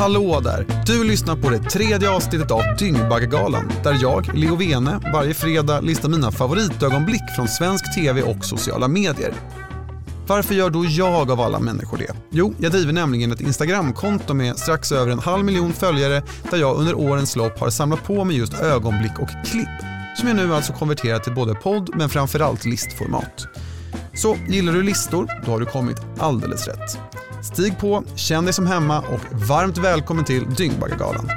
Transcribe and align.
Hallå 0.00 0.40
där! 0.40 0.66
Du 0.86 1.04
lyssnar 1.04 1.36
på 1.36 1.50
det 1.50 1.58
tredje 1.58 2.10
avsnittet 2.10 2.50
av 2.50 2.62
Dyngbaggegalan 2.78 3.72
där 3.84 3.98
jag, 4.02 4.34
Leo 4.34 4.56
Vene, 4.56 5.00
varje 5.12 5.34
fredag 5.34 5.80
listar 5.80 6.08
mina 6.08 6.32
favoritögonblick 6.32 7.22
från 7.36 7.48
svensk 7.48 7.94
tv 7.94 8.22
och 8.22 8.44
sociala 8.44 8.88
medier. 8.88 9.34
Varför 10.26 10.54
gör 10.54 10.70
då 10.70 10.84
jag 10.84 11.30
av 11.30 11.40
alla 11.40 11.58
människor 11.60 11.98
det? 11.98 12.14
Jo, 12.30 12.54
jag 12.58 12.72
driver 12.72 12.92
nämligen 12.92 13.32
ett 13.32 13.40
Instagramkonto 13.40 14.34
med 14.34 14.58
strax 14.58 14.92
över 14.92 15.12
en 15.12 15.18
halv 15.18 15.44
miljon 15.44 15.72
följare 15.72 16.22
där 16.50 16.58
jag 16.58 16.76
under 16.76 16.94
årens 16.94 17.36
lopp 17.36 17.58
har 17.58 17.70
samlat 17.70 18.04
på 18.04 18.24
mig 18.24 18.36
just 18.36 18.54
ögonblick 18.54 19.18
och 19.18 19.28
klipp 19.46 19.68
som 20.16 20.28
jag 20.28 20.36
nu 20.36 20.54
alltså 20.54 20.72
konverterat 20.72 21.24
till 21.24 21.34
både 21.34 21.54
podd 21.54 21.90
men 21.96 22.08
framförallt 22.08 22.64
listformat. 22.64 23.46
Så 24.14 24.36
gillar 24.48 24.72
du 24.72 24.82
listor, 24.82 25.30
då 25.44 25.50
har 25.50 25.60
du 25.60 25.66
kommit 25.66 25.98
alldeles 26.18 26.68
rätt. 26.68 26.98
Stig 27.42 27.78
på, 27.78 28.04
känn 28.16 28.44
dig 28.44 28.54
som 28.54 28.66
hemma 28.66 28.98
och 28.98 29.48
varmt 29.48 29.78
välkommen 29.78 30.24
till 30.24 30.54
Dyngbaggegalan. 30.54 31.30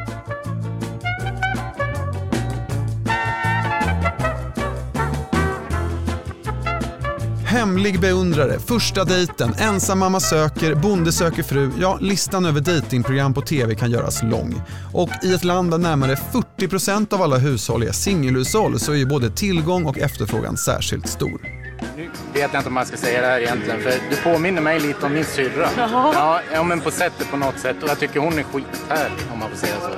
Hemlig 7.45 7.99
beundrare, 7.99 8.59
första 8.59 9.03
dejten, 9.03 9.53
ensam 9.59 9.99
mamma 9.99 10.19
söker, 10.19 10.75
bonde 10.75 11.11
söker 11.11 11.43
fru. 11.43 11.71
Ja, 11.79 11.97
listan 12.01 12.45
över 12.45 12.61
datingprogram 12.61 13.33
på 13.33 13.41
TV 13.41 13.75
kan 13.75 13.91
göras 13.91 14.23
lång. 14.23 14.61
Och 14.93 15.09
i 15.23 15.33
ett 15.33 15.43
land 15.43 15.71
där 15.71 15.77
närmare 15.77 16.15
40% 16.59 17.13
av 17.13 17.21
alla 17.21 17.37
hushåll 17.37 17.83
är 17.83 17.91
singelhushåll 17.91 18.79
så 18.79 18.91
är 18.91 18.95
ju 18.95 19.05
både 19.05 19.29
tillgång 19.29 19.85
och 19.85 19.97
efterfrågan 19.97 20.57
särskilt 20.57 21.07
stor. 21.07 21.62
Nu 21.95 22.09
vet 22.33 22.53
jag 22.53 22.59
inte 22.59 22.67
om 22.67 22.73
man 22.73 22.85
ska 22.85 22.97
säga 22.97 23.21
det 23.21 23.27
här 23.27 23.39
egentligen, 23.39 23.81
för 23.81 23.91
du 24.09 24.15
påminner 24.15 24.61
mig 24.61 24.79
lite 24.79 25.05
om 25.05 25.13
min 25.13 25.25
syrra. 25.25 25.69
Ja, 25.77 26.41
ja, 26.53 26.63
men 26.63 26.81
på 26.81 26.91
sättet 26.91 27.31
på 27.31 27.37
något 27.37 27.59
sätt. 27.59 27.83
Och 27.83 27.89
jag 27.89 27.99
tycker 27.99 28.19
hon 28.19 28.39
är 28.39 28.43
skithärlig, 28.43 29.19
om 29.33 29.39
man 29.39 29.49
får 29.49 29.57
säga 29.57 29.73
så. 29.81 29.89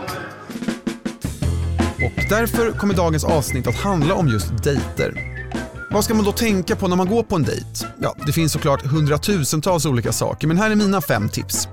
Och 2.05 2.29
därför 2.29 2.71
kommer 2.71 2.93
dagens 2.93 3.23
avsnitt 3.23 3.67
att 3.67 3.75
handla 3.75 4.15
om 4.15 4.27
just 4.27 4.63
dejter. 4.63 5.35
Vad 5.91 6.03
ska 6.03 6.13
man 6.13 6.25
då 6.25 6.31
tänka 6.31 6.75
på 6.75 6.87
när 6.87 6.95
man 6.95 7.07
går 7.07 7.23
på 7.23 7.35
en 7.35 7.43
dejt? 7.43 7.85
Ja, 7.99 8.15
det 8.25 8.31
finns 8.31 8.51
såklart 8.51 8.85
hundratusentals 8.85 9.85
olika 9.85 10.11
saker, 10.11 10.47
men 10.47 10.57
här 10.57 10.71
är 10.71 10.75
mina 10.75 11.01
fem 11.01 11.29
tips. 11.29 11.67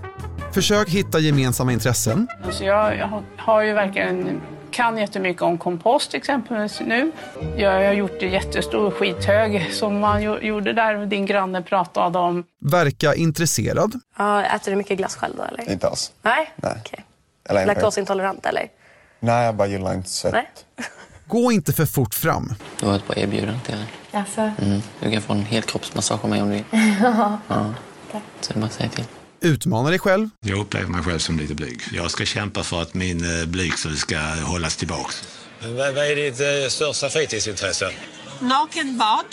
Försök 0.52 0.88
hitta 0.88 1.18
gemensamma 1.18 1.72
intressen. 1.72 2.28
Så 2.50 2.64
jag, 2.64 2.98
jag 2.98 3.22
har 3.36 3.62
ju 3.62 3.72
verkligen 3.72 4.40
kan 4.72 4.98
jättemycket 4.98 5.42
om 5.42 5.58
kompost 5.58 6.14
exempelvis 6.14 6.80
nu. 6.80 7.12
Jag 7.56 7.72
har 7.72 7.92
gjort 7.92 8.22
en 8.22 8.30
jättestor 8.30 8.90
skithög 8.90 9.68
som 9.72 10.00
man 10.00 10.22
jo- 10.22 10.38
gjorde 10.38 10.72
där 10.72 11.06
din 11.06 11.26
granne 11.26 11.62
pratade 11.62 12.18
om. 12.18 12.44
Verka 12.60 13.14
intresserad. 13.14 13.92
Ja, 14.18 14.44
äter 14.44 14.70
du 14.70 14.76
mycket 14.76 14.98
glass 14.98 15.16
själv 15.16 15.34
då 15.36 15.42
eller? 15.42 15.72
Inte 15.72 15.88
alls. 15.88 16.12
Nej? 16.22 16.52
Nej. 16.56 16.74
Okej. 16.80 17.04
Eller, 17.48 17.66
Laktosintolerant 17.66 18.46
eller? 18.46 18.68
Nej, 19.20 19.44
jag 19.44 19.54
bara 19.54 19.68
gillar 19.68 19.94
inte 19.94 20.08
sött. 20.08 20.32
Nej? 20.32 20.48
Gå 21.26 21.52
inte 21.52 21.72
för 21.72 21.86
fort 21.86 22.14
fram. 22.14 22.54
Du 22.80 22.86
har 22.86 22.96
ett 22.96 23.06
bra 23.06 23.16
erbjudande 23.16 23.60
till 23.60 23.74
dig. 23.74 23.86
Alltså. 24.12 24.40
Mm. 24.40 24.82
Du 25.00 25.10
kan 25.10 25.22
få 25.22 25.32
en 25.32 25.42
helkroppsmassage 25.42 26.24
av 26.24 26.30
mig 26.30 26.42
om 26.42 26.48
du 26.48 26.54
vill. 26.54 26.64
ja. 27.02 27.38
Så 28.40 28.52
det 28.52 28.56
är 28.56 28.60
bara 28.60 28.66
att 28.66 28.72
säga 28.72 28.88
till. 28.88 29.04
Utmana 29.42 29.90
dig 29.90 29.98
själv. 29.98 30.28
Jag 30.46 30.58
upplever 30.58 30.88
mig 30.88 31.02
själv 31.02 31.18
som 31.18 31.38
lite 31.38 31.54
blyg. 31.54 31.80
Jag 31.92 32.10
ska 32.10 32.24
kämpa 32.24 32.62
för 32.62 32.82
att 32.82 32.94
min 32.94 33.40
eh, 33.40 33.46
blygsel 33.46 33.96
ska 33.96 34.18
hållas 34.20 34.76
tillbaks. 34.76 35.22
Vad, 35.62 35.94
vad 35.94 36.06
är 36.06 36.16
ditt 36.16 36.40
eh, 36.40 36.68
största 36.68 37.08
fritidsintresse? 37.08 37.90
Nakenbad. 38.40 39.24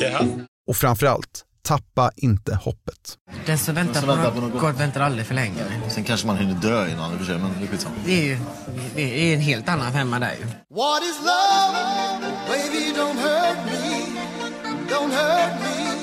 Jaha. 0.00 0.26
Och 0.68 0.76
framförallt, 0.76 1.44
tappa 1.62 2.10
inte 2.16 2.54
hoppet. 2.54 3.18
Den 3.46 3.58
som 3.58 3.74
väntar 3.74 4.30
på 4.30 4.40
något 4.40 4.60
gott 4.60 4.80
väntar 4.80 5.00
aldrig 5.00 5.26
för 5.26 5.34
länge. 5.34 5.64
Sen 5.90 6.04
kanske 6.04 6.26
man 6.26 6.38
hinner 6.38 6.54
dö 6.54 6.88
innan 6.88 7.12
i 7.12 7.14
och 7.14 7.18
för 7.18 7.26
sig, 7.26 7.38
men 7.38 7.50
det 7.58 7.64
är 7.64 7.68
skitsamma. 7.68 7.94
Det 8.04 8.12
är 8.12 8.24
ju 8.24 8.38
det 8.94 9.30
är 9.30 9.34
en 9.34 9.40
helt 9.40 9.68
annan 9.68 9.92
femma 9.92 10.18
där 10.18 10.32
ju. 10.32 10.46
What 10.76 11.02
is 11.02 11.18
love? 11.20 11.76
Baby, 12.48 12.92
don't 12.98 13.18
hurt 13.22 13.58
me. 13.66 14.06
Don't 14.88 15.12
hurt 15.12 15.60
me 15.62 15.93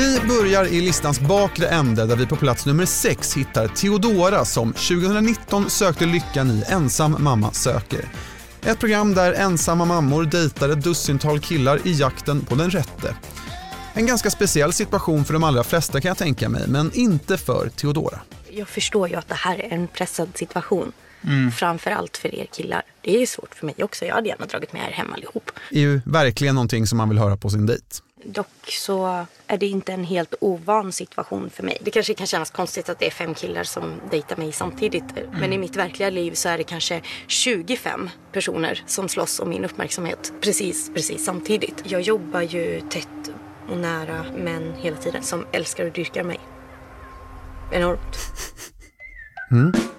Vi 0.00 0.20
börjar 0.28 0.64
i 0.64 0.80
listans 0.80 1.20
bakre 1.20 1.68
ände 1.68 2.06
där 2.06 2.16
vi 2.16 2.26
på 2.26 2.36
plats 2.36 2.66
nummer 2.66 2.86
6 2.86 3.36
hittar 3.36 3.68
Theodora 3.68 4.44
som 4.44 4.72
2019 4.72 5.70
sökte 5.70 6.06
lyckan 6.06 6.50
i 6.50 6.64
Ensam 6.68 7.16
mamma 7.18 7.52
söker. 7.52 8.04
Ett 8.62 8.78
program 8.78 9.14
där 9.14 9.32
ensamma 9.32 9.84
mammor 9.84 10.24
dejtar 10.24 10.68
ett 10.68 10.84
dussintal 10.84 11.40
killar 11.40 11.80
i 11.84 11.92
jakten 11.92 12.44
på 12.44 12.54
den 12.54 12.70
rätte. 12.70 13.16
En 13.94 14.06
ganska 14.06 14.30
speciell 14.30 14.72
situation 14.72 15.24
för 15.24 15.32
de 15.32 15.44
allra 15.44 15.64
flesta 15.64 16.00
kan 16.00 16.08
jag 16.08 16.18
tänka 16.18 16.48
mig, 16.48 16.62
men 16.68 16.90
inte 16.94 17.38
för 17.38 17.68
Theodora. 17.68 18.20
Jag 18.50 18.68
förstår 18.68 19.08
ju 19.08 19.14
att 19.14 19.28
det 19.28 19.34
här 19.34 19.58
är 19.58 19.72
en 19.72 19.88
pressad 19.88 20.28
situation. 20.34 20.92
Mm. 21.24 21.52
Framför 21.52 21.90
allt 21.90 22.16
för 22.16 22.34
er 22.34 22.46
killar. 22.52 22.82
Det 23.00 23.16
är 23.16 23.20
ju 23.20 23.26
svårt 23.26 23.54
för 23.54 23.66
mig 23.66 23.74
också. 23.82 24.04
Jag 24.04 24.14
hade 24.14 24.28
gärna 24.28 24.46
dragit 24.46 24.72
med 24.72 24.88
er 24.88 24.92
hem 24.92 25.12
allihop. 25.12 25.50
Det 25.70 25.76
är 25.76 25.80
ju 25.80 26.00
verkligen 26.04 26.54
någonting 26.54 26.86
som 26.86 26.98
man 26.98 27.08
vill 27.08 27.18
höra 27.18 27.36
på 27.36 27.50
sin 27.50 27.66
dejt. 27.66 27.84
Dock 28.24 28.66
så 28.66 29.26
är 29.46 29.58
det 29.58 29.66
inte 29.66 29.92
en 29.92 30.04
helt 30.04 30.34
ovan 30.40 30.92
situation 30.92 31.50
för 31.50 31.62
mig. 31.62 31.78
Det 31.80 31.90
kanske 31.90 32.14
kan 32.14 32.26
kännas 32.26 32.50
konstigt 32.50 32.88
att 32.88 32.98
det 32.98 33.06
är 33.06 33.10
fem 33.10 33.34
killar 33.34 33.64
som 33.64 34.00
dejtar 34.10 34.36
mig 34.36 34.52
samtidigt. 34.52 35.04
Men 35.32 35.52
i 35.52 35.58
mitt 35.58 35.76
verkliga 35.76 36.10
liv 36.10 36.32
så 36.32 36.48
är 36.48 36.58
det 36.58 36.64
kanske 36.64 37.02
25 37.26 38.10
personer 38.32 38.82
som 38.86 39.08
slåss 39.08 39.40
om 39.40 39.48
min 39.48 39.64
uppmärksamhet 39.64 40.32
precis, 40.40 40.90
precis 40.94 41.24
samtidigt. 41.24 41.82
Jag 41.84 42.00
jobbar 42.00 42.40
ju 42.40 42.80
tätt 42.90 43.30
och 43.68 43.78
nära 43.78 44.24
män 44.36 44.74
hela 44.78 44.96
tiden 44.96 45.22
som 45.22 45.46
älskar 45.52 45.86
och 45.86 45.92
dyrkar 45.92 46.24
mig. 46.24 46.40
Enormt. 47.72 48.16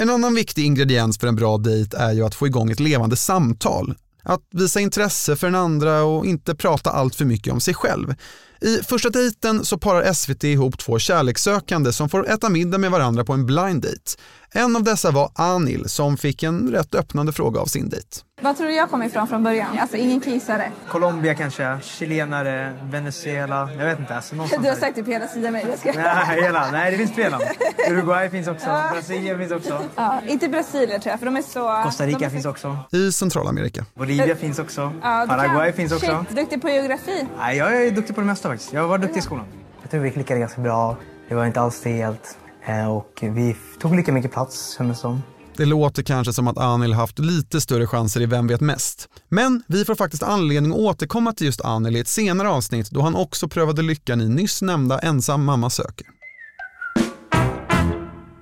En 0.00 0.10
annan 0.10 0.34
viktig 0.34 0.64
ingrediens 0.64 1.18
för 1.18 1.26
en 1.26 1.36
bra 1.36 1.58
dejt 1.58 1.96
är 1.96 2.12
ju 2.12 2.24
att 2.24 2.34
få 2.34 2.46
igång 2.46 2.70
ett 2.70 2.80
levande 2.80 3.16
samtal. 3.16 3.94
Att 4.28 4.40
visa 4.50 4.80
intresse 4.80 5.36
för 5.36 5.46
den 5.46 5.54
andra 5.54 6.02
och 6.02 6.26
inte 6.26 6.54
prata 6.54 6.90
allt 6.90 7.14
för 7.14 7.24
mycket 7.24 7.52
om 7.52 7.60
sig 7.60 7.74
själv. 7.74 8.14
I 8.60 8.76
första 8.76 9.10
dejten 9.10 9.64
så 9.64 9.78
parar 9.78 10.12
SVT 10.12 10.44
ihop 10.44 10.78
två 10.78 10.98
kärlekssökande 10.98 11.92
som 11.92 12.08
får 12.08 12.30
äta 12.30 12.48
middag 12.48 12.78
med 12.78 12.90
varandra 12.90 13.24
på 13.24 13.32
en 13.32 13.46
blind 13.46 13.82
date. 13.82 14.12
En 14.50 14.76
av 14.76 14.82
dessa 14.82 15.10
var 15.10 15.30
Anil 15.34 15.88
som 15.88 16.16
fick 16.16 16.42
en 16.42 16.70
rätt 16.70 16.94
öppnande 16.94 17.32
fråga 17.32 17.60
av 17.60 17.66
sin 17.66 17.88
dejt. 17.88 18.27
Vad 18.40 18.56
tror 18.56 18.66
du 18.66 18.74
jag 18.74 18.90
kommer 18.90 19.06
ifrån 19.06 19.28
från 19.28 19.42
början? 19.44 19.78
Alltså 19.80 19.96
ingen 19.96 20.20
kisare. 20.20 20.70
Colombia 20.88 21.34
kanske, 21.34 21.78
chilenare, 21.82 22.72
Venezuela. 22.82 23.68
Jag 23.78 23.84
vet 23.86 23.98
inte. 23.98 24.16
Alltså 24.16 24.34
någonstans 24.36 24.62
Du 24.62 24.68
har 24.68 24.76
sagt 24.76 24.96
typ 24.96 25.06
hela 25.08 25.26
Sydamerika. 25.28 25.92
Nej, 25.94 26.42
hela. 26.42 26.70
Nej, 26.70 26.90
det 26.90 26.96
finns 26.96 27.12
fler 27.12 27.30
land. 27.30 27.42
Uruguay 27.90 28.30
finns 28.30 28.48
också. 28.48 28.66
Brasilien 28.92 29.38
finns 29.38 29.52
också. 29.52 29.82
Ja, 29.96 30.20
inte 30.28 30.48
Brasilien 30.48 31.00
tror 31.00 31.10
jag 31.10 31.18
för 31.18 31.26
de 31.26 31.36
är 31.36 31.42
så... 31.42 31.82
Costa 31.84 32.06
Rica 32.06 32.18
är 32.18 32.28
så- 32.28 32.30
finns 32.30 32.46
också. 32.46 32.76
I 32.92 33.12
Centralamerika. 33.12 33.84
Bolivia 33.94 34.36
finns 34.36 34.58
också. 34.58 34.92
Ja, 35.02 35.20
du 35.22 35.28
Paraguay 35.28 35.66
kan- 35.66 35.72
finns 35.76 35.92
också. 35.92 36.24
Shit, 36.28 36.36
duktig 36.36 36.62
på 36.62 36.68
geografi. 36.68 37.26
Nej, 37.38 37.56
jag 37.56 37.82
är 37.86 37.90
duktig 37.90 38.14
på 38.14 38.20
det 38.20 38.26
mesta 38.26 38.48
faktiskt. 38.48 38.72
Jag 38.72 38.88
var 38.88 38.98
duktig 38.98 39.18
i 39.18 39.22
skolan. 39.22 39.44
Jag 39.82 39.90
tror 39.90 40.00
vi 40.00 40.10
klickade 40.10 40.40
ganska 40.40 40.60
bra. 40.60 40.96
Det 41.28 41.34
var 41.34 41.46
inte 41.46 41.60
alls 41.60 41.74
stelt. 41.76 42.38
Eh, 42.66 42.90
Och 42.96 43.18
vi 43.22 43.56
tog 43.80 43.96
lika 43.96 44.12
mycket 44.12 44.32
plats, 44.32 44.76
kändes 44.78 44.98
som. 45.00 45.22
Det 45.58 45.64
låter 45.64 46.02
kanske 46.02 46.32
som 46.32 46.48
att 46.48 46.58
Anil 46.58 46.92
haft 46.92 47.18
lite 47.18 47.60
större 47.60 47.86
chanser 47.86 48.20
i 48.20 48.26
Vem 48.26 48.46
vet 48.46 48.60
mest. 48.60 49.08
Men 49.28 49.62
vi 49.66 49.84
får 49.84 49.94
faktiskt 49.94 50.22
anledning 50.22 50.72
att 50.72 50.78
återkomma 50.78 51.32
till 51.32 51.46
just 51.46 51.60
Anil 51.60 51.96
i 51.96 52.00
ett 52.00 52.08
senare 52.08 52.48
avsnitt 52.48 52.90
då 52.90 53.00
han 53.00 53.14
också 53.14 53.48
prövade 53.48 53.82
lyckan 53.82 54.20
i 54.20 54.28
nyss 54.28 54.62
nämnda 54.62 54.98
Ensam 54.98 55.44
mamma 55.44 55.70
söker. 55.70 56.06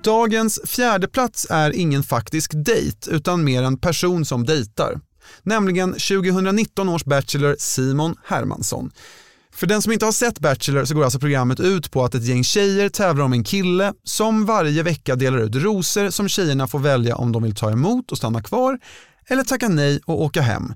Dagens 0.03 0.59
fjärde 0.65 1.07
plats 1.07 1.47
är 1.49 1.71
ingen 1.71 2.03
faktisk 2.03 2.51
dejt 2.55 3.11
utan 3.11 3.43
mer 3.43 3.63
en 3.63 3.77
person 3.77 4.25
som 4.25 4.45
dejtar. 4.45 4.99
Nämligen 5.43 5.93
2019 5.93 6.89
års 6.89 7.05
Bachelor 7.05 7.55
Simon 7.59 8.15
Hermansson. 8.25 8.91
För 9.57 9.67
den 9.67 9.81
som 9.81 9.91
inte 9.91 10.05
har 10.05 10.11
sett 10.11 10.39
Bachelor 10.39 10.85
så 10.85 10.95
går 10.95 11.03
alltså 11.03 11.19
programmet 11.19 11.59
ut 11.59 11.91
på 11.91 12.03
att 12.03 12.15
ett 12.15 12.23
gäng 12.23 12.43
tjejer 12.43 12.89
tävlar 12.89 13.25
om 13.25 13.33
en 13.33 13.43
kille 13.43 13.93
som 14.03 14.45
varje 14.45 14.83
vecka 14.83 15.15
delar 15.15 15.37
ut 15.37 15.55
rosor 15.55 16.09
som 16.09 16.29
tjejerna 16.29 16.67
får 16.67 16.79
välja 16.79 17.15
om 17.15 17.31
de 17.31 17.43
vill 17.43 17.55
ta 17.55 17.71
emot 17.71 18.11
och 18.11 18.17
stanna 18.17 18.41
kvar 18.41 18.79
eller 19.27 19.43
tacka 19.43 19.67
nej 19.67 19.99
och 20.05 20.21
åka 20.21 20.41
hem. 20.41 20.73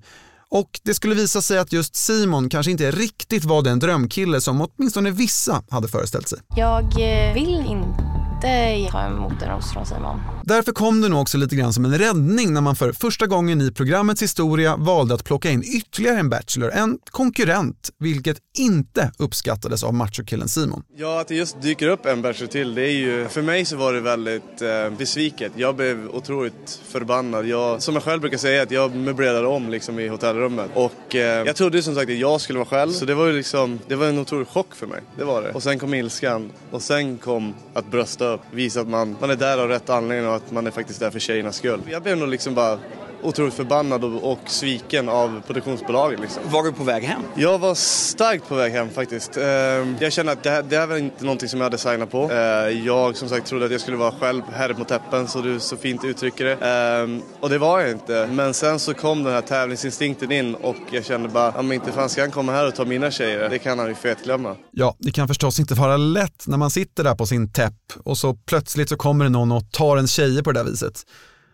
Och 0.50 0.80
det 0.84 0.94
skulle 0.94 1.16
visa 1.16 1.42
sig 1.42 1.60
att 1.60 1.74
just 1.74 1.96
Simon 1.96 2.50
kanske 2.50 2.72
inte 2.72 2.92
riktigt 2.92 3.46
var 3.46 3.62
den 3.62 3.80
drömkille 3.80 4.42
som 4.42 4.62
åtminstone 4.62 5.12
vissa 5.12 5.64
hade 5.70 5.88
föreställt 5.88 6.30
sig. 6.30 6.40
Jag 6.56 6.84
eh, 6.84 7.34
vill 7.34 7.66
inte 7.68 8.92
ta 8.92 9.08
emot 9.08 9.42
en 9.42 9.50
ros 9.50 9.72
från 9.74 9.86
Simon. 9.86 10.20
Därför 10.44 10.72
kom 10.72 11.02
det 11.02 11.10
nog 11.10 11.22
också 11.22 11.38
lite 11.38 11.56
grann 11.56 11.74
som 11.74 11.86
en 11.86 11.98
räddning 11.98 12.54
när 12.54 12.62
man 12.62 12.76
för 12.76 12.92
första 12.92 13.28
gången 13.28 13.62
i 13.62 13.72
programmets 13.72 14.22
historia 14.22 14.76
valde 14.78 15.14
att 15.14 15.24
plocka 15.24 15.50
in 15.50 15.64
ytterligare 15.64 16.20
en 16.20 16.30
Bachelor, 16.30 16.72
en 16.72 16.98
konkurrent, 17.06 17.90
vilket 18.00 18.38
inte 18.58 19.12
uppskattades 19.18 19.84
av 19.84 19.94
machokillen 19.94 20.48
Simon. 20.48 20.84
Ja, 20.98 21.22
att 21.22 21.28
det 21.28 21.36
just 21.36 21.62
dyker 21.62 21.88
upp 21.88 22.06
en 22.06 22.22
Bachelor 22.22 22.48
till, 22.48 22.76
det 22.76 22.82
är 22.82 22.92
ju, 22.92 23.28
för 23.28 23.42
mig 23.42 23.66
så 23.66 23.76
var 23.76 23.94
det 23.94 24.02
väldigt 24.02 24.62
eh, 24.62 24.90
besviket. 24.98 25.52
Jag 25.56 25.76
blev 25.76 26.10
otroligt 26.10 26.82
förbannad. 26.88 27.46
Jag, 27.46 27.82
som 27.82 27.94
jag 27.94 28.04
själv 28.04 28.22
brukar 28.22 28.38
säga, 28.38 28.64
att 28.64 28.72
jag 28.72 28.96
möblerade 28.96 29.48
om 29.48 29.70
liksom 29.70 30.00
i 30.00 30.08
hotellrummet. 30.08 30.70
Och 30.74 31.16
eh, 31.16 31.46
jag 31.46 31.56
trodde 31.56 31.84
som 31.84 31.96
sagt 31.96 32.10
att 32.10 32.18
jag 32.18 32.42
skulle 32.42 32.60
vara 32.60 32.70
själv, 32.70 32.92
så 32.92 33.06
det 33.06 33.14
var 33.16 33.28
ju 33.28 33.34
liksom, 33.34 33.80
det 33.88 33.96
var 33.96 34.08
en 34.08 34.20
otrolig 34.20 34.48
chock 34.48 34.76
för 34.76 34.88
mig. 34.88 35.02
Det 35.18 35.24
var 35.24 35.42
det. 35.42 35.52
Och 35.52 35.64
sen 35.64 35.80
kom 35.80 35.94
ilskan 35.94 36.52
och 36.72 36.82
sen 36.82 37.18
kom 37.18 37.54
att 37.74 37.92
brösta 37.92 38.34
upp, 38.34 38.42
visa 38.52 38.82
att 38.82 38.88
man, 38.88 39.18
man 39.22 39.30
är 39.30 39.36
där 39.36 39.58
av 39.58 39.68
rätt 39.68 39.90
anledning 39.90 40.31
och 40.32 40.38
att 40.38 40.52
man 40.52 40.68
är 40.68 40.72
faktiskt 40.72 41.00
där 41.00 41.12
för 41.12 41.20
tjejernas 41.20 41.56
skull. 41.56 41.82
Jag 41.92 42.04
blev 42.04 42.18
nog 42.18 42.28
liksom 42.28 42.56
bara 42.56 42.80
otroligt 43.24 43.54
förbannad 43.54 44.04
och, 44.04 44.32
och 44.32 44.40
sviken 44.48 45.10
av 45.10 45.42
produktionsbolaget. 45.48 46.20
Liksom. 46.20 46.44
Var 46.46 46.64
du 46.64 46.72
på 46.72 46.84
väg 46.84 47.04
hem? 47.04 47.22
Jag 47.36 47.60
var 47.60 47.76
starkt 47.76 48.48
på 48.50 48.56
väg 48.56 48.74
hem 48.74 48.90
faktiskt. 48.90 49.38
Ehm, 49.38 49.96
Jag 50.00 50.14
kände 50.14 50.32
att 50.32 50.44
det 50.44 50.50
här, 50.50 50.64
det 50.64 50.78
här 50.78 50.88
var 50.88 50.98
inte 50.98 51.24
någonting 51.24 51.50
som 51.50 51.60
jag 51.60 51.66
hade 51.66 51.78
signat 51.78 52.12
på. 52.12 52.32
Eh, 52.32 52.38
Jag 52.86 53.16
som 53.18 53.30
sagt 53.30 53.48
trodde 53.48 53.66
att 53.66 53.72
jag 53.72 53.82
skulle 53.82 53.98
vara 53.98 54.12
själv 54.20 54.42
herre 54.54 54.74
på 54.74 54.84
täppen 54.84 55.28
så 55.28 55.42
du 55.42 55.60
så 55.60 55.78
fint 55.78 56.04
uttrycker 56.06 56.46
det. 56.46 56.54
Ehm, 56.56 57.22
Och 57.40 57.50
det 57.50 57.58
var 57.58 57.80
jag 57.82 57.92
inte. 57.92 58.30
Men 58.32 58.54
sen 58.54 58.80
så 58.80 58.94
kom 58.94 59.24
den 59.24 59.34
här 59.34 59.42
tävlingsinstinkten 59.42 60.32
in 60.32 60.56
och 60.56 60.76
jag 60.92 61.06
kände 61.06 61.30
bara, 61.30 61.54
ja 61.56 61.62
men 61.62 61.72
inte 61.72 61.92
fan 61.92 62.10
ska 62.10 62.22
han 62.22 62.32
komma 62.32 62.52
här 62.52 62.68
och 62.68 62.76
ta 62.76 62.86
mina 62.86 63.12
tjejer. 63.12 63.50
Det 63.50 63.60
kan 63.60 63.80
han 63.80 63.88
ju 63.88 63.96
fetglömma. 63.96 64.56
Ja, 64.72 64.96
det 65.00 65.12
kan 65.12 65.28
förstås 65.28 65.60
inte 65.60 65.74
vara 65.74 65.98
lätt 65.98 66.44
när 66.48 66.58
man 66.58 66.72
sitter 66.72 67.04
där 67.04 67.16
på 67.16 67.26
sin 67.26 67.54
täpp 67.54 67.74
och 68.04 68.18
så 68.18 68.34
plötsligt 68.34 68.90
så 68.90 68.96
kommer 68.98 69.26
det 69.26 69.30
någon 69.32 69.52
och 69.52 69.72
tar 69.72 69.98
en 69.98 70.08
tjejer 70.08 70.42
på 70.42 70.52
det 70.52 70.60
där 70.64 70.72
viset. 70.72 71.04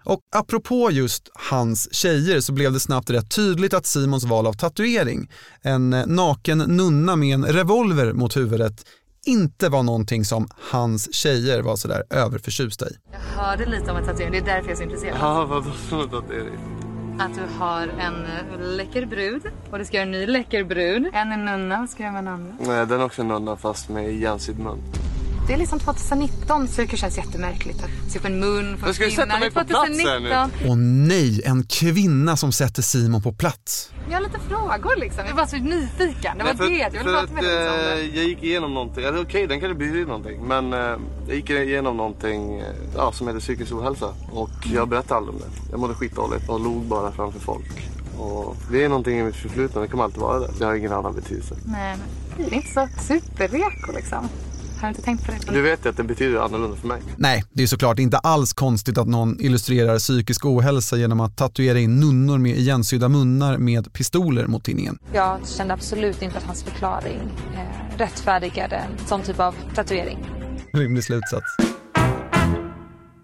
Och 0.08 0.20
apropå 0.36 0.92
just 0.92 1.30
hans 1.34 1.94
tjejer 1.94 2.40
så 2.40 2.54
blev 2.54 2.74
det 2.74 2.80
snabbt 2.80 3.10
rätt 3.10 3.36
tydligt 3.36 3.74
att 3.74 3.86
Simons 3.86 4.24
val 4.24 4.48
av 4.48 4.54
tatuering, 4.54 5.32
en 5.62 5.94
eh, 5.94 6.06
naken 6.06 6.58
nunna 6.58 7.16
med 7.16 7.34
en 7.34 7.46
revolver 7.46 8.14
mot 8.14 8.38
huvudet, 8.38 8.86
inte 9.26 9.70
var 9.70 9.84
någonting 9.84 10.26
som 10.26 10.48
hans 10.72 11.14
tjejer 11.14 11.62
var 11.62 11.76
sådär 11.76 12.04
överförtjusta 12.10 12.90
i. 12.90 12.92
Jag 13.12 13.44
hörde 13.44 13.66
lite 13.66 13.92
om 13.92 13.98
en 13.98 14.06
tatuering, 14.06 14.32
det 14.32 14.38
är 14.38 14.56
därför 14.56 14.70
jag 14.70 14.72
är 14.72 14.76
så 14.76 14.84
intresserad. 14.84 15.18
Ja, 15.22 15.46
vadå 15.46 16.04
en 16.04 16.10
tatuering? 16.10 16.60
Att 17.20 17.36
du 17.36 17.60
har 17.60 17.82
en 17.82 18.26
eh, 18.26 18.76
läcker 18.76 19.06
brud 19.06 19.42
och 19.72 19.80
du 19.80 19.86
ska 19.86 19.98
göra 19.98 20.06
en 20.06 20.12
ny 20.12 20.26
läcker 20.28 20.64
brud. 20.64 21.10
En 21.14 21.32
är 21.32 21.38
nunna, 21.38 21.80
vad 21.80 21.90
ska 21.90 22.04
jag 22.04 22.14
göra 22.14 22.22
med 22.22 22.34
en 22.34 22.40
andra? 22.40 22.54
Nej, 22.60 22.86
den 22.86 23.00
är 23.00 23.06
också 23.06 23.22
en 23.22 23.28
nunna 23.28 23.56
fast 23.56 23.90
med 23.90 24.10
igensydd 24.10 24.60
mun. 24.60 24.84
Det 25.48 25.54
är 25.54 25.58
liksom 25.58 25.80
2019 25.80 26.68
så 26.68 26.82
det 26.82 26.98
känns 26.98 27.18
jättemärkligt 27.18 27.84
att 27.84 28.12
se 28.12 28.20
på 28.20 28.28
en 28.28 28.40
mun 28.40 28.78
ska 28.94 29.06
en 29.06 29.12
sätta 29.12 29.26
mig 29.40 29.40
Det 29.40 29.52
på 29.52 29.66
plats 29.66 29.90
här 29.90 30.20
nu. 30.20 30.30
2019. 30.30 30.70
Och 30.72 30.78
nej, 30.78 31.42
en 31.46 31.64
kvinna 31.64 32.38
som 32.38 32.52
sätter 32.52 32.82
Simon 32.82 33.22
på 33.22 33.34
plats. 33.34 33.92
Jag 34.10 34.16
har 34.18 34.22
lite 34.22 34.40
frågor 34.50 34.96
liksom. 35.00 35.24
Jag 35.28 35.36
var 35.36 35.46
så 35.46 35.56
nyfiken. 35.58 36.38
Det 36.38 36.44
var 36.44 36.54
det. 36.54 36.78
Jag 36.78 36.92
ville 36.92 37.04
för 37.04 37.12
prata 37.12 37.34
med 37.34 37.44
dig 37.44 37.70
om 37.70 37.76
det. 37.76 37.94
eh, 37.94 38.16
jag 38.16 38.26
gick 38.26 38.44
igenom 38.44 38.74
någonting, 38.74 39.04
eller 39.04 39.22
okej 39.22 39.48
den 39.48 39.60
kanske 39.60 39.76
blir 39.76 40.06
någonting, 40.06 40.42
men 40.48 40.74
eh, 40.74 40.80
jag 41.28 41.36
gick 41.36 41.50
igenom 41.50 41.98
någonting 41.98 42.60
eh, 42.60 42.66
ja, 42.96 43.12
som 43.12 43.28
heter 43.28 43.40
psykisk 43.40 43.72
ohälsa 43.74 44.14
och 44.32 44.50
jag 44.74 44.88
berättade 44.90 45.16
aldrig 45.16 45.36
om 45.36 45.42
det. 45.42 45.72
Jag 45.72 45.80
mådde 45.80 45.94
skitdåligt 45.94 46.50
och 46.50 46.60
log 46.60 46.82
bara 46.84 47.12
framför 47.12 47.40
folk. 47.40 47.90
Och 48.20 48.56
det 48.72 48.84
är 48.84 48.90
någonting 48.90 49.20
i 49.20 49.24
mitt 49.24 49.36
förflutna, 49.36 49.82
det 49.82 49.88
kommer 49.88 50.04
alltid 50.04 50.20
vara 50.22 50.40
det. 50.40 50.50
Det 50.60 50.66
har 50.66 50.76
ingen 50.76 50.92
annan 50.94 51.16
betydelse. 51.16 51.56
Nej, 51.66 51.98
men 52.38 52.46
det 52.50 52.56
är 52.56 52.58
inte 52.58 52.74
så 52.74 52.88
superreko 53.08 53.92
liksom. 53.96 54.30
Har 54.82 54.88
du 54.88 54.88
inte 54.88 55.02
tänkt 55.02 55.26
på 55.26 55.32
det? 55.32 55.54
Du 55.54 55.62
vet 55.62 55.86
ju 55.86 55.90
att 55.90 55.98
det 55.98 56.04
betyder 56.04 56.40
annorlunda 56.40 56.78
för 56.78 56.88
mig. 56.88 57.02
Nej, 57.18 57.44
det 57.52 57.64
är 57.64 57.68
såklart 57.68 58.00
inte 58.00 58.18
alls 58.18 58.54
konstigt 58.54 58.98
att 58.98 59.08
någon 59.08 59.42
illustrerar 59.42 60.00
psykisk 60.00 60.46
ohälsa 60.46 60.98
genom 60.98 61.20
att 61.20 61.38
tatuera 61.38 61.80
in 61.80 62.00
nunnor 62.00 62.38
med 62.38 62.58
igensydda 62.58 63.10
munnar 63.10 63.58
med 63.58 63.94
pistoler 63.94 64.48
mot 64.48 64.64
tinningen. 64.64 65.00
Jag 65.14 65.40
kände 65.48 65.74
absolut 65.74 66.22
inte 66.22 66.38
att 66.38 66.44
hans 66.44 66.64
förklaring 66.64 67.20
eh, 67.54 67.98
rättfärdigade 67.98 68.76
en 68.76 69.08
sån 69.08 69.22
typ 69.22 69.40
av 69.40 69.56
tatuering. 69.76 70.18
Rimlig 70.74 71.04
slutsats. 71.04 71.77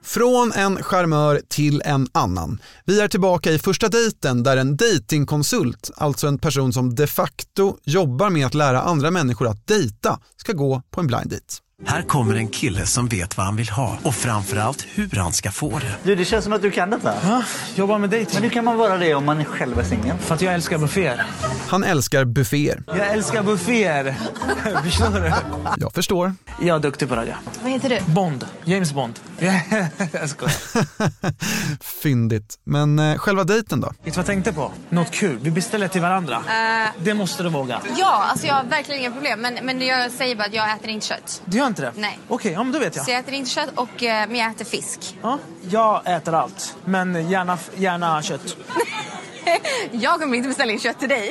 Från 0.04 0.52
en 0.52 0.84
charmör 0.84 1.42
till 1.50 1.82
en 1.86 2.08
annan. 2.12 2.62
Vi 2.86 3.02
är 3.02 3.08
tillbaka 3.08 3.52
i 3.52 3.60
första 3.60 3.90
dejten 3.90 4.44
där 4.44 4.58
en 4.58 4.78
datingkonsult, 4.78 5.92
alltså 5.96 6.28
en 6.28 6.38
person 6.38 6.74
som 6.74 6.96
de 6.96 7.08
facto 7.08 7.78
jobbar 7.84 8.30
med 8.30 8.46
att 8.46 8.54
lära 8.54 8.82
andra 8.82 9.12
människor 9.12 9.48
att 9.48 9.68
dejta, 9.68 10.20
ska 10.38 10.54
gå 10.54 10.82
på 10.92 11.02
en 11.02 11.08
blind 11.08 11.30
date. 11.30 11.54
Här 11.86 12.02
kommer 12.02 12.36
en 12.36 12.48
kille 12.48 12.86
som 12.86 13.08
vet 13.08 13.38
vad 13.38 13.46
han 13.46 13.56
vill 13.56 13.70
ha 13.70 13.98
och 14.04 14.16
framförallt 14.16 14.86
hur 14.94 15.10
han 15.16 15.34
ska 15.34 15.52
få 15.52 15.80
det. 15.80 15.96
Du, 16.04 16.16
det 16.16 16.26
känns 16.26 16.44
som 16.44 16.54
att 16.54 16.62
du 16.62 16.72
kan 16.72 16.90
detta. 16.90 17.14
Ja, 17.24 17.44
jobbar 17.76 18.00
med 18.00 18.10
dejting. 18.10 18.34
Men 18.34 18.44
hur 18.44 18.50
kan 18.50 18.66
man 18.66 18.78
vara 18.78 18.98
det 18.98 19.14
om 19.14 19.26
man 19.26 19.46
själv 19.46 19.80
är 19.80 19.84
singel? 19.84 20.18
För 20.18 20.36
att 20.36 20.42
jag 20.42 20.54
älskar 20.54 20.78
bufféer. 20.78 21.26
Han 21.68 21.84
älskar 21.84 22.26
bufféer. 22.26 22.84
Jag 22.88 23.08
älskar 23.08 23.44
bufféer. 23.44 24.16
Förstår 24.84 25.20
du? 25.22 25.34
Jag 25.78 25.94
förstår. 25.94 26.34
Jag 26.62 26.76
är 26.76 26.80
duktig 26.80 27.10
på 27.10 27.16
det. 27.16 27.36
Vad 27.62 27.72
heter 27.72 27.90
du? 27.90 28.14
Bond. 28.14 28.46
James 28.64 28.94
Bond. 28.94 29.20
jag 30.12 30.30
skojar. 30.30 30.54
Fyndigt. 31.84 32.56
Men 32.64 33.00
eh, 33.00 33.18
själva 33.18 33.44
dejten 33.44 33.82
då? 33.82 33.88
Vet 33.88 33.98
du 34.04 34.10
vad 34.12 34.18
jag 34.18 34.26
tänkte 34.26 34.54
på? 34.54 34.72
Något 34.90 35.12
kul. 35.12 35.38
Vi 35.42 35.52
beställer 35.52 35.88
till 35.88 36.02
varandra. 36.02 36.36
Eh, 36.86 36.90
Det 37.04 37.14
måste 37.14 37.44
du 37.44 37.50
våga. 37.50 37.82
ja, 37.98 38.24
alltså 38.30 38.48
jag 38.48 38.54
har 38.56 38.64
verkligen 38.64 39.02
inga 39.02 39.12
problem. 39.12 39.42
Men, 39.42 39.60
men 39.64 39.82
jag 39.82 40.12
säger 40.12 40.36
bara 40.36 40.48
att 40.48 40.54
jag 40.54 40.72
äter 40.74 40.90
inte 40.90 41.06
kött. 41.08 41.42
Du 41.46 41.58
gör 41.58 41.68
inte 41.68 41.82
det? 41.82 41.92
Nej. 41.96 42.20
Okej, 42.28 42.52
ja, 42.52 42.64
men 42.64 42.72
då 42.74 42.80
vet 42.80 42.96
jag. 42.96 43.06
Så 43.06 43.12
jag 43.12 43.20
äter 43.20 43.34
inte 43.34 43.50
kött, 43.50 43.70
och, 43.76 44.04
eh, 44.04 44.28
men 44.28 44.36
jag 44.36 44.52
äter 44.52 44.66
fisk. 44.66 45.18
Ja, 45.22 45.40
jag 45.70 46.02
äter 46.16 46.34
allt. 46.34 46.76
Men 46.86 47.30
gärna, 47.30 47.58
gärna 47.76 48.22
kött. 48.22 48.58
Jag 49.92 50.20
kommer 50.20 50.38
inte 50.38 50.48
beställa 50.50 50.72
in 50.72 50.80
kött 50.80 51.00
till 51.00 51.10
dig. 51.10 51.30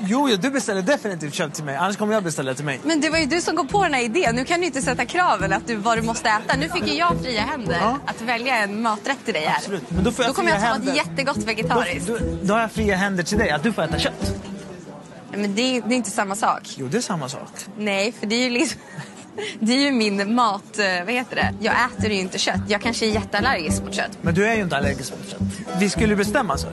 Jo, 0.00 0.28
jo, 0.30 0.36
du 0.36 0.50
beställer 0.50 0.82
definitivt 0.82 1.34
kött 1.34 1.54
till 1.54 1.64
mig. 1.64 1.76
Annars 1.76 1.96
kommer 1.96 2.14
jag 2.14 2.22
beställa 2.24 2.54
till 2.54 2.64
mig. 2.64 2.80
Men 2.84 3.00
det 3.00 3.10
var 3.10 3.18
ju 3.18 3.26
du 3.26 3.40
som 3.40 3.56
kom 3.56 3.66
på 3.68 3.82
den 3.82 3.94
här 3.94 4.02
idén. 4.02 4.36
Nu 4.36 4.44
kan 4.44 4.60
du 4.60 4.66
inte 4.66 4.82
sätta 4.82 5.04
kraven 5.06 5.52
att 5.52 5.66
du, 5.66 5.74
vad 5.76 5.98
du 5.98 6.02
måste 6.02 6.28
äta. 6.28 6.56
Nu 6.56 6.68
fick 6.68 6.86
ju 6.86 6.94
jag 6.94 7.20
fria 7.22 7.40
händer 7.42 7.80
att 8.06 8.20
välja 8.20 8.56
en 8.56 8.82
maträtt 8.82 9.18
till 9.24 9.34
dig 9.34 9.44
här. 9.44 9.56
Absolut. 9.56 9.90
Men 9.90 10.04
då 10.04 10.12
får 10.12 10.24
jag 10.24 10.30
då 10.30 10.34
kommer 10.36 10.50
jag 10.50 10.60
ta 10.60 10.68
något 10.68 10.76
händer. 10.76 10.94
jättegott 10.94 11.36
vegetariskt. 11.36 12.06
Då, 12.06 12.18
då 12.42 12.54
har 12.54 12.60
jag 12.60 12.72
fria 12.72 12.96
händer 12.96 13.22
till 13.22 13.38
dig, 13.38 13.50
att 13.50 13.62
du 13.62 13.72
får 13.72 13.82
äta 13.82 13.98
kött. 13.98 14.34
Men 15.32 15.54
det 15.54 15.62
är, 15.76 15.82
det 15.82 15.94
är 15.94 15.96
inte 15.96 16.10
samma 16.10 16.34
sak. 16.36 16.62
Jo, 16.76 16.88
det 16.88 16.96
är 16.96 17.00
samma 17.00 17.28
sak. 17.28 17.48
Nej, 17.78 18.12
för 18.12 18.26
det 18.26 18.34
är 18.34 18.44
ju 18.44 18.50
liksom... 18.50 18.80
Det 19.60 19.72
är 19.72 19.78
ju 19.80 19.92
min 19.92 20.34
mat... 20.34 20.78
eh, 20.78 21.04
Vad 21.04 21.14
heter 21.14 21.36
det? 21.36 21.54
Jag 21.60 21.74
äter 21.84 22.10
ju 22.10 22.18
inte 22.20 22.38
kött. 22.38 22.60
Jag 22.68 22.80
kanske 22.80 23.06
är 23.06 23.10
jätteallergisk 23.10 23.82
mot 23.82 23.94
kött. 23.94 24.18
Men 24.22 24.34
du 24.34 24.46
är 24.46 24.54
ju 24.54 24.62
inte 24.62 24.76
allergisk 24.76 25.12
mot 25.12 25.28
kött. 25.30 25.40
Vi 25.78 25.90
skulle 25.90 26.16
bestämma 26.16 26.56
så. 26.58 26.66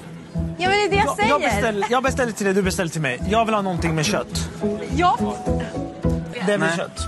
Ja, 0.58 0.70
men 0.70 0.70
det 0.70 0.86
är 0.86 0.90
det 0.90 0.96
jag 0.96 1.16
säger. 1.16 1.30
Jag 1.30 1.42
beställer, 1.42 1.88
jag 1.92 2.04
beställer 2.04 2.32
till 2.32 2.46
dig, 2.46 2.54
du 2.54 2.62
beställer 2.62 2.90
till 2.90 3.02
mig. 3.02 3.22
Jag 3.30 3.46
vill 3.46 3.54
ha 3.56 3.62
någonting 3.62 3.96
med 3.96 4.06
kött. 4.06 4.50
Ja. 4.96 5.18
Det 6.48 6.58
blir 6.58 6.76
kött. 6.78 7.00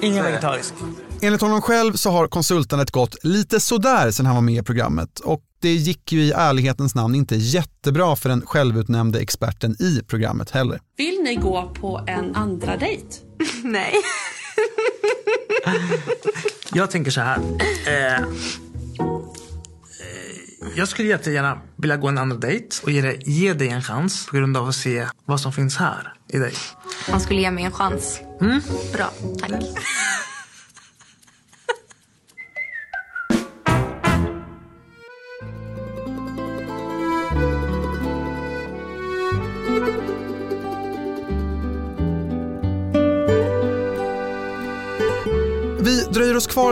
Ingen 0.00 0.24
vegetarisk. 0.24 0.74
Enligt 1.22 1.40
honom 1.40 1.62
själv 1.62 1.92
så 1.92 2.10
har 2.10 2.26
konsultandet 2.28 2.90
gått 2.90 3.24
lite 3.24 3.60
sådär 3.60 4.10
sen 4.10 4.26
han 4.26 4.34
var 4.34 4.42
med 4.42 4.54
i 4.54 4.62
programmet 4.62 5.20
och 5.20 5.40
det 5.60 5.72
gick 5.72 6.12
ju 6.12 6.22
i 6.22 6.32
ärlighetens 6.32 6.94
namn 6.94 7.14
inte 7.14 7.36
jättebra 7.36 8.16
för 8.16 8.28
den 8.28 8.46
självutnämnde 8.46 9.20
experten 9.20 9.76
i 9.82 10.02
programmet 10.08 10.50
heller. 10.50 10.80
Vill 10.96 11.20
ni 11.24 11.34
gå 11.34 11.72
på 11.80 12.00
en 12.06 12.36
andra 12.36 12.76
dejt? 12.76 13.06
Nej. 13.64 13.94
Jag 16.72 16.90
tänker 16.90 17.10
så 17.10 17.20
här. 17.20 17.38
Eh, 17.86 18.24
jag 20.74 20.88
skulle 20.88 21.08
jättegärna 21.08 21.60
vilja 21.76 21.96
gå 21.96 22.08
en 22.08 22.18
andra 22.18 22.36
dejt 22.36 22.76
och 22.82 22.90
ge 22.90 23.02
dig, 23.02 23.22
ge 23.24 23.54
dig 23.54 23.68
en 23.68 23.82
chans 23.82 24.26
på 24.26 24.36
grund 24.36 24.56
av 24.56 24.68
att 24.68 24.74
se 24.74 25.06
vad 25.24 25.40
som 25.40 25.52
finns 25.52 25.76
här 25.76 26.12
i 26.28 26.38
dig. 26.38 26.54
Han 27.10 27.20
skulle 27.20 27.40
ge 27.40 27.50
mig 27.50 27.64
en 27.64 27.72
chans. 27.72 28.20
Mm? 28.40 28.60
Bra, 28.92 29.10
tack. 29.38 29.52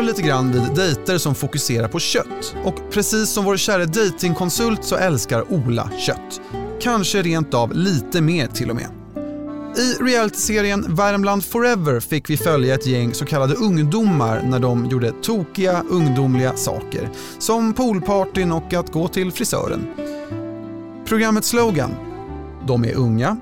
Dröjer 0.01 0.17
lite 0.17 0.29
grann 0.29 0.53
vid 0.53 0.75
dejter 0.75 1.19
som 1.19 1.35
fokuserar 1.35 1.89
på 1.89 1.99
kött. 1.99 2.55
Och 2.65 2.91
precis 2.91 3.29
som 3.31 3.45
vår 3.45 3.57
kära 3.57 3.87
datingkonsult 3.87 4.85
så 4.85 4.97
älskar 4.97 5.53
Ola 5.53 5.91
kött. 5.99 6.41
Kanske 6.81 7.23
rent 7.23 7.55
av 7.55 7.75
lite 7.75 8.21
mer 8.21 8.47
till 8.47 8.71
och 8.71 8.77
med. 8.77 8.87
I 9.77 9.95
realityserien 10.03 10.95
Värmland 10.95 11.45
Forever 11.45 12.01
fick 12.01 12.31
vi 12.31 12.37
följa 12.37 12.75
ett 12.75 12.87
gäng 12.87 13.15
så 13.15 13.25
kallade 13.25 13.55
ungdomar 13.55 14.43
när 14.43 14.59
de 14.59 14.87
gjorde 14.87 15.13
tokiga 15.23 15.85
ungdomliga 15.91 16.57
saker. 16.57 17.09
Som 17.39 17.73
poolpartyn 17.73 18.53
och 18.53 18.75
att 18.75 18.93
gå 18.93 19.09
till 19.09 19.33
frisören. 19.33 19.87
Programmets 21.07 21.49
slogan? 21.49 21.91
De 22.67 22.85
är 22.85 22.95
unga, 22.95 23.37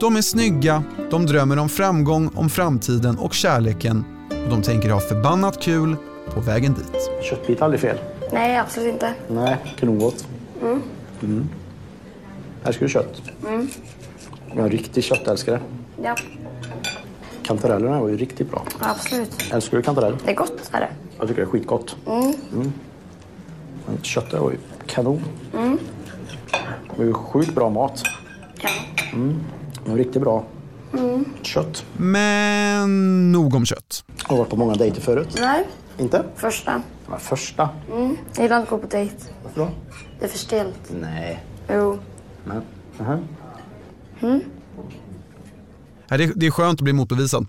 de 0.00 0.16
är 0.16 0.22
snygga, 0.22 0.82
de 1.10 1.26
drömmer 1.26 1.58
om 1.58 1.68
framgång, 1.68 2.30
om 2.34 2.50
framtiden 2.50 3.18
och 3.18 3.34
kärleken 3.34 4.04
och 4.44 4.50
de 4.50 4.62
tänker 4.62 4.90
ha 4.90 5.00
förbannat 5.00 5.60
kul 5.62 5.96
på 6.34 6.40
vägen 6.40 6.74
dit. 6.74 7.10
Köttbit 7.22 7.60
är 7.60 7.64
aldrig 7.64 7.80
fel. 7.80 7.98
Nej, 8.32 8.56
absolut 8.58 8.92
inte. 8.92 9.14
Nej, 9.28 9.56
kanongott. 9.78 10.26
Mm. 10.62 10.82
Mm. 11.22 11.48
Älskar 12.64 12.86
du 12.86 12.92
kött? 12.92 13.22
Mm. 13.46 13.68
Jag 14.48 14.58
är 14.58 14.62
en 14.62 14.70
riktig 14.70 15.04
köttälskare. 15.04 15.60
Ja, 16.02 16.16
Kantarellerna 17.42 18.00
var 18.00 18.08
ju 18.08 18.16
riktigt 18.16 18.50
bra. 18.50 18.62
absolut. 18.78 19.52
Älskar 19.52 19.76
du 19.76 19.82
kantarell? 19.82 20.16
Det 20.24 20.30
är 20.30 20.34
gott, 20.34 20.70
är 20.72 20.80
det. 20.80 20.88
Jag 21.18 21.28
tycker 21.28 21.40
det 21.42 21.46
är 21.46 21.50
skitgott. 21.50 21.96
Mm. 22.06 22.22
Mm. 22.52 22.72
Men 23.86 23.98
köttet 24.02 24.40
var 24.40 24.50
ju 24.50 24.56
kanon. 24.86 25.22
Mm. 25.56 25.78
Det 26.90 26.98
var 26.98 27.04
ju 27.04 27.12
sjukt 27.12 27.54
bra 27.54 27.68
mat. 27.70 28.02
Ja. 28.60 28.68
Mm. 29.12 29.36
Det 29.84 29.90
var 29.90 29.96
riktigt 29.98 30.22
bra 30.22 30.44
Mm. 30.92 31.24
kött. 31.42 31.84
Men 31.96 33.32
nog 33.32 33.54
om 33.54 33.66
kött. 33.66 34.04
Har 34.22 34.36
varit 34.36 34.50
på 34.50 34.56
många 34.56 34.74
dejter 34.74 35.00
förut. 35.00 35.36
Nej, 35.40 35.66
Inte? 35.98 36.24
första. 36.36 36.82
Men 37.08 37.20
första? 37.20 37.68
Mm. 37.92 38.16
Jag 38.34 38.42
gillar 38.42 38.60
inte 38.60 38.62
att 38.62 38.68
gå 38.70 38.78
på 38.78 38.86
dejt. 38.86 39.14
Varför 39.44 39.60
då? 39.60 39.68
Det 40.18 40.24
är 40.24 40.28
för 40.28 40.38
stelt. 40.38 40.92
Nej. 41.00 41.44
Jo. 41.72 41.98
Men, 42.44 42.62
aha. 43.00 43.18
Mm. 44.20 44.40
Ja, 46.08 46.16
det, 46.16 46.32
det 46.36 46.46
är 46.46 46.50
skönt 46.50 46.80
att 46.80 46.84
bli 46.84 46.92
motbevisad. 46.92 47.46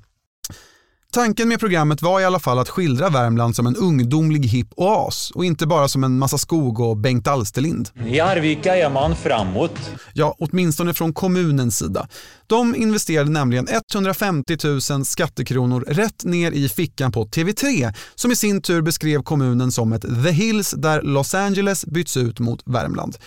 Tanken 1.13 1.49
med 1.49 1.59
programmet 1.59 2.01
var 2.01 2.19
i 2.19 2.25
alla 2.25 2.39
fall 2.39 2.59
att 2.59 2.69
skildra 2.69 3.09
Värmland 3.09 3.55
som 3.55 3.67
en 3.67 3.75
ungdomlig 3.75 4.45
hipp 4.45 4.67
oas 4.75 5.31
och 5.31 5.45
inte 5.45 5.67
bara 5.67 5.87
som 5.87 6.03
en 6.03 6.19
massa 6.19 6.37
skog 6.37 6.79
och 6.79 6.97
Bengt 6.97 7.27
Alsterlind. 7.27 7.89
I 8.07 8.19
Arvika 8.19 8.75
är 8.75 8.89
man 8.89 9.15
framåt. 9.15 9.91
Ja, 10.13 10.35
åtminstone 10.39 10.93
från 10.93 11.13
kommunens 11.13 11.77
sida. 11.77 12.07
De 12.47 12.75
investerade 12.75 13.31
nämligen 13.31 13.67
150 13.67 14.57
000 14.91 15.05
skattekronor 15.05 15.81
rätt 15.87 16.23
ner 16.23 16.51
i 16.51 16.69
fickan 16.69 17.11
på 17.11 17.25
TV3 17.25 17.93
som 18.15 18.31
i 18.31 18.35
sin 18.35 18.61
tur 18.61 18.81
beskrev 18.81 19.23
kommunen 19.23 19.71
som 19.71 19.93
ett 19.93 20.01
The 20.01 20.31
Hills 20.31 20.71
där 20.71 21.01
Los 21.01 21.35
Angeles 21.35 21.85
byts 21.85 22.17
ut 22.17 22.39
mot 22.39 22.61
Värmland. 22.65 23.17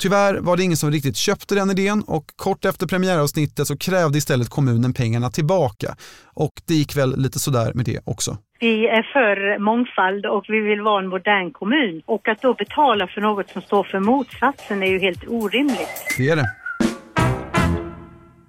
Tyvärr 0.00 0.40
var 0.40 0.56
det 0.56 0.62
ingen 0.62 0.76
som 0.76 0.90
riktigt 0.90 1.16
köpte 1.16 1.54
den 1.54 1.70
idén 1.70 2.02
och 2.06 2.24
kort 2.36 2.64
efter 2.64 2.86
premiäravsnittet 2.86 3.66
så 3.66 3.78
krävde 3.78 4.18
istället 4.18 4.48
kommunen 4.48 4.92
pengarna 4.92 5.30
tillbaka. 5.30 5.96
Och 6.34 6.52
det 6.66 6.74
gick 6.74 6.96
väl 6.96 7.16
lite 7.16 7.38
sådär 7.38 7.72
med 7.74 7.84
det 7.84 8.00
också. 8.04 8.36
Vi 8.60 8.86
är 8.86 9.02
för 9.02 9.58
mångfald 9.58 10.26
och 10.26 10.44
vi 10.48 10.60
vill 10.60 10.80
vara 10.80 11.02
en 11.02 11.08
modern 11.08 11.52
kommun. 11.52 12.02
Och 12.06 12.28
att 12.28 12.42
då 12.42 12.54
betala 12.54 13.06
för 13.06 13.20
något 13.20 13.50
som 13.50 13.62
står 13.62 13.84
för 13.84 14.00
motsatsen 14.00 14.82
är 14.82 14.86
ju 14.86 14.98
helt 14.98 15.24
orimligt. 15.28 16.14
Det 16.18 16.28
är 16.28 16.36
det. 16.36 16.46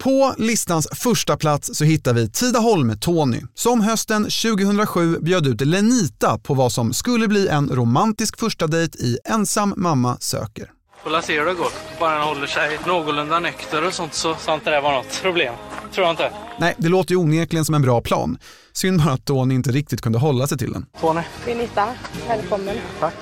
På 0.03 0.33
listans 0.37 0.87
första 1.03 1.37
plats 1.37 1.69
så 1.73 1.85
hittar 1.85 2.13
vi 2.13 2.29
Tidaholm 2.29 2.99
Tony 2.99 3.41
som 3.53 3.81
hösten 3.81 4.23
2007 4.23 5.19
bjöd 5.21 5.47
ut 5.47 5.61
Lenita 5.61 6.39
på 6.43 6.53
vad 6.53 6.71
som 6.71 6.93
skulle 6.93 7.27
bli 7.27 7.47
en 7.47 7.69
romantisk 7.69 8.39
första 8.39 8.67
dejt 8.67 8.97
i 8.97 9.17
Ensam 9.25 9.73
mamma 9.77 10.17
söker. 10.19 10.78
Får 11.03 11.21
se 11.21 11.39
hur 11.39 11.45
det 11.45 11.53
går. 11.53 11.71
Bara 11.99 12.09
han 12.17 12.27
håller 12.27 12.47
sig 12.47 12.79
någorlunda 12.87 13.39
nykter 13.39 13.85
och 13.87 13.93
sånt 13.93 14.13
så 14.13 14.35
ska 14.35 14.53
inte 14.53 14.69
det 14.71 14.81
vara 14.81 14.95
något 14.95 15.21
problem. 15.21 15.53
Tror 15.93 16.05
jag 16.07 16.13
inte. 16.13 16.31
Nej, 16.57 16.75
det 16.77 16.89
låter 16.89 17.11
ju 17.11 17.17
onekligen 17.17 17.65
som 17.65 17.75
en 17.75 17.81
bra 17.81 18.01
plan. 18.01 18.37
Synd 18.73 19.01
bara 19.01 19.13
att 19.13 19.25
Tony 19.25 19.55
inte 19.55 19.71
riktigt 19.71 20.01
kunde 20.01 20.19
hålla 20.19 20.47
sig 20.47 20.57
till 20.57 20.73
den. 20.73 20.85
Tony. 21.01 21.21
Benita, 21.45 21.87
välkommen. 22.27 22.75
Tack. 22.99 23.13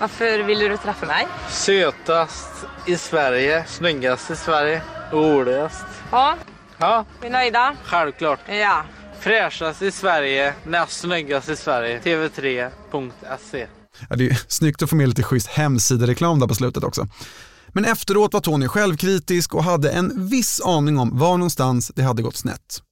Varför 0.00 0.38
ville 0.38 0.68
du 0.68 0.76
träffa 0.76 1.06
mig? 1.06 1.26
Sötast 1.50 2.50
i 2.86 2.96
Sverige, 2.96 3.64
snyggast 3.66 4.30
i 4.30 4.36
Sverige, 4.36 4.82
roligast. 5.12 5.84
Ja, 6.10 6.34
Ja, 6.78 7.04
vi 7.20 7.26
är 7.26 7.30
nöjda? 7.32 7.76
självklart. 7.84 8.40
Ja. 8.48 8.82
Fräschast 9.20 9.82
i 9.82 9.90
Sverige, 9.90 10.54
näst 10.64 10.92
snyggast 11.00 11.48
i 11.48 11.56
Sverige. 11.56 12.00
TV3.se. 12.00 13.66
Ja, 14.10 14.16
det 14.16 14.26
är 14.26 14.40
snyggt 14.48 14.82
att 14.82 14.90
få 14.90 14.96
med 14.96 15.08
lite 15.08 15.22
schysst 15.22 15.46
hemsidereklam 15.46 16.40
där 16.40 16.46
på 16.46 16.54
slutet 16.54 16.84
också. 16.84 17.08
Men 17.68 17.84
efteråt 17.84 18.32
var 18.32 18.40
Tony 18.40 18.68
självkritisk 18.68 19.54
och 19.54 19.64
hade 19.64 19.90
en 19.90 20.28
viss 20.28 20.60
aning 20.60 20.98
om 20.98 21.18
var 21.18 21.36
någonstans 21.36 21.92
det 21.94 22.02
hade 22.02 22.22
gått 22.22 22.36
snett. 22.36 22.82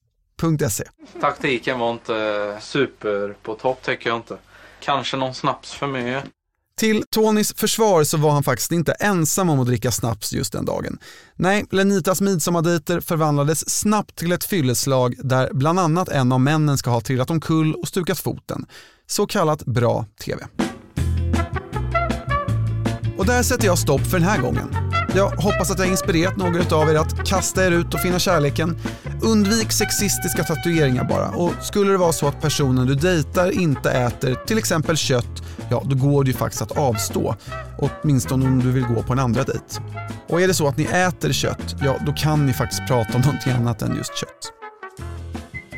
.se. 0.71 0.85
Taktiken 1.21 1.79
var 1.79 1.93
inte 1.93 2.59
super 2.61 3.37
på 3.43 3.55
topp 3.55 3.83
tycker 3.83 4.11
jag 4.11 4.19
inte. 4.19 4.37
Kanske 4.81 5.17
någon 5.17 5.35
snaps 5.35 5.73
för 5.73 5.87
mycket. 5.87 6.25
Till 6.77 7.05
Tonys 7.11 7.55
försvar 7.55 8.05
så 8.05 8.17
var 8.17 8.31
han 8.31 8.43
faktiskt 8.43 8.73
inte 8.73 8.93
ensam 8.93 9.51
om 9.51 9.61
att 9.61 9.67
dricka 9.67 9.93
snaps 9.93 10.33
just 10.33 10.53
den 10.53 10.65
dagen. 10.65 10.99
Nej, 11.35 11.65
Lenitas 11.71 12.21
midsommardejter 12.21 13.01
förvandlades 13.01 13.71
snabbt 13.71 14.17
till 14.17 14.33
ett 14.33 14.45
fylleslag 14.45 15.15
där 15.19 15.51
bland 15.53 15.81
annat 15.81 16.09
en 16.09 16.33
av 16.33 16.41
männen 16.41 16.79
ska 16.79 16.91
ha 16.91 17.01
trillat 17.01 17.31
omkull 17.31 17.75
och 17.75 17.89
stukat 17.89 18.19
foten. 18.19 18.67
Så 19.07 19.27
kallat 19.27 19.65
bra 19.65 20.07
TV. 20.25 20.47
Och 23.19 23.27
där 23.27 23.43
sätter 23.43 23.67
jag 23.67 23.79
stopp 23.79 24.01
för 24.01 24.19
den 24.19 24.29
här 24.29 24.41
gången. 24.41 24.77
Jag 25.17 25.29
hoppas 25.29 25.71
att 25.71 25.79
jag 25.79 25.89
inspirerat 25.89 26.37
några 26.37 26.77
av 26.77 26.91
er 26.91 26.95
att 26.95 27.27
kasta 27.27 27.67
er 27.67 27.71
ut 27.71 27.95
och 27.95 28.01
finna 28.01 28.19
kärleken. 28.19 28.77
Undvik 29.23 29.73
sexistiska 29.73 30.45
tatueringar 30.45 31.05
bara 31.05 31.29
och 31.29 31.53
skulle 31.63 31.93
det 31.93 31.99
vara 31.99 32.13
så 32.13 32.29
att 32.29 32.41
personen 32.41 32.87
du 32.87 32.95
dejtar 32.95 33.51
inte 33.51 33.91
äter 33.91 34.35
till 34.47 34.59
exempel 34.59 34.97
kött, 34.97 35.43
ja 35.71 35.83
då 35.85 35.97
går 35.97 36.25
det 36.25 36.31
ju 36.31 36.37
faktiskt 36.37 36.63
att 36.63 36.79
avstå. 36.79 37.37
Åtminstone 37.79 38.47
om 38.47 38.63
du 38.63 38.71
vill 38.71 38.85
gå 38.85 39.03
på 39.03 39.13
en 39.13 39.19
andra 39.19 39.45
dejt. 39.45 39.81
Och 40.29 40.41
är 40.41 40.49
det 40.49 40.55
så 40.55 40.69
att 40.69 40.77
ni 40.77 40.85
äter 40.85 41.33
kött, 41.33 41.77
ja 41.83 41.97
då 42.07 42.13
kan 42.13 42.47
ni 42.47 42.53
faktiskt 42.53 42.87
prata 42.89 43.15
om 43.15 43.21
någonting 43.21 43.53
annat 43.53 43.83
än 43.83 43.97
just 43.97 44.17
kött. 44.17 44.53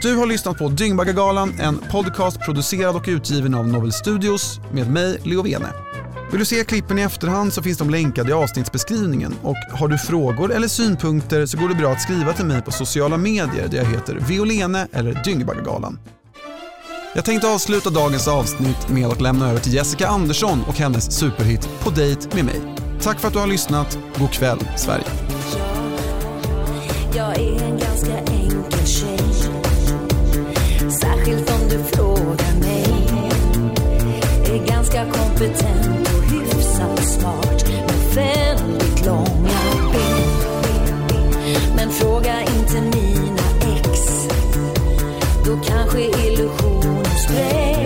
Du 0.03 0.17
har 0.17 0.27
lyssnat 0.27 0.59
på 0.59 0.69
Dyngbaggegalan, 0.69 1.55
en 1.61 1.79
podcast 1.79 2.41
producerad 2.41 2.97
och 2.97 3.05
utgiven 3.07 3.55
av 3.55 3.69
Novel 3.69 3.93
Studios 3.93 4.61
med 4.73 4.91
mig, 4.91 5.19
Leo 5.25 5.43
Vene. 5.43 5.86
Vill 6.31 6.39
du 6.39 6.45
se 6.45 6.65
klippen 6.65 6.99
i 6.99 7.03
efterhand 7.03 7.53
så 7.53 7.63
finns 7.63 7.79
de 7.79 7.91
länkade 7.91 8.31
i 8.31 8.33
avsnittsbeskrivningen 8.33 9.35
och 9.43 9.57
har 9.73 9.89
du 9.89 9.99
frågor 9.99 10.53
eller 10.53 10.69
synpunkter 10.69 11.47
så 11.47 11.59
går 11.59 11.69
det 11.69 11.75
bra 11.75 11.93
att 11.93 12.03
skriva 12.03 12.33
till 12.33 12.45
mig 12.45 12.63
på 12.63 12.71
sociala 12.71 13.17
medier 13.17 13.69
där 13.69 13.79
jag 13.79 13.85
heter 13.85 14.15
Violene 14.29 14.89
eller 14.93 15.23
Dyngbaggegalan. 15.25 15.99
Jag 17.15 17.25
tänkte 17.25 17.49
avsluta 17.49 17.91
dagens 17.91 18.29
avsnitt 18.29 18.89
med 18.89 19.07
att 19.07 19.21
lämna 19.21 19.51
över 19.51 19.61
till 19.61 19.75
Jessica 19.75 20.09
Andersson 20.09 20.63
och 20.69 20.75
hennes 20.75 21.19
superhit 21.19 21.69
På 21.81 21.91
dejt 21.91 22.37
med 22.37 22.45
mig. 22.45 22.61
Tack 23.03 23.21
för 23.21 23.29
att 23.29 23.35
du 23.35 23.41
har 23.41 23.47
lyssnat. 23.47 23.99
God 24.19 24.31
kväll, 24.31 24.59
Sverige. 24.77 25.05
Jag 27.15 27.39
är 27.39 27.63
en 27.63 27.79
ganska 27.79 28.19
enkel 28.19 28.87
tjej 28.87 29.19
Särskilt 31.01 31.51
om 31.51 31.69
du 31.69 31.85
frågar 31.97 32.61
mig 32.61 32.87
Är 34.45 34.67
ganska 34.67 35.05
kompetent 35.05 36.06
hyfsat 36.31 37.05
smart 37.05 37.69
Med 37.69 38.15
väldigt 38.15 39.07
långa 39.07 39.61
ben. 39.93 41.17
Men 41.77 41.91
fråga 41.91 42.41
inte 42.41 42.81
mina 42.81 43.77
ex. 43.77 44.01
Då 45.47 45.59
kanske 45.67 46.01
illusionen 46.01 47.05
sprängs 47.05 47.86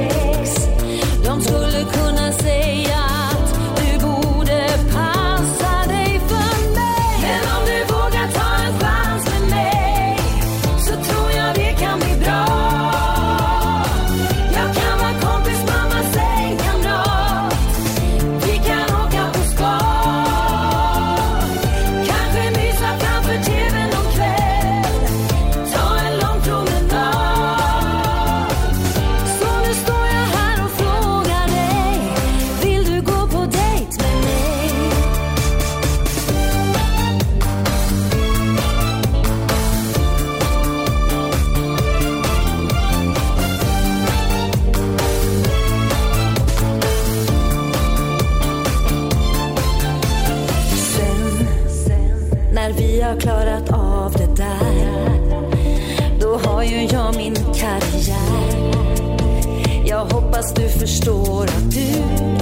Du 60.55 60.69
förstår 60.69 61.45
att 61.45 61.71
du 61.71 61.81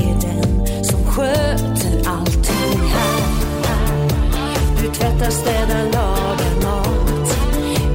är 0.02 0.20
den 0.20 0.84
som 0.84 1.04
sköter 1.04 2.08
allting 2.08 2.80
här. 2.88 4.08
Du 4.82 4.88
tvättar, 4.88 5.30
städar, 5.30 5.84
lagar 5.84 6.62
mat. 6.62 7.38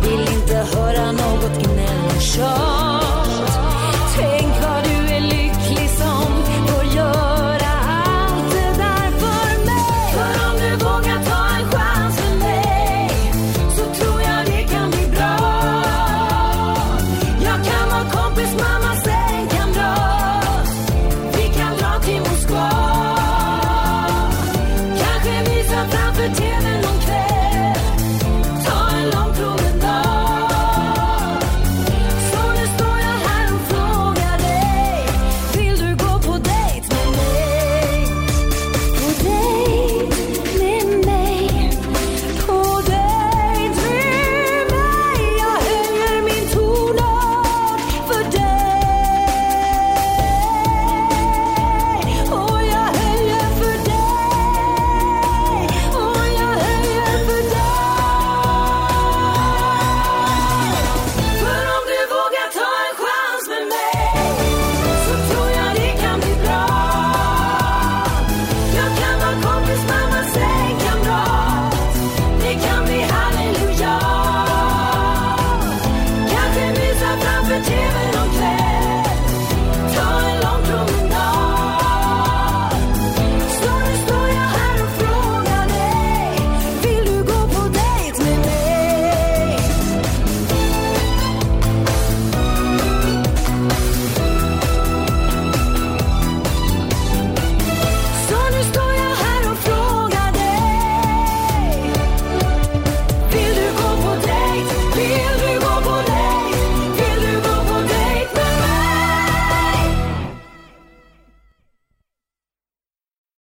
Vill 0.04 0.36
inte 0.36 0.56
höra 0.56 1.12
något 1.12 1.64
gnäll 1.64 2.16
och 2.16 2.22
tjat. 2.22 2.93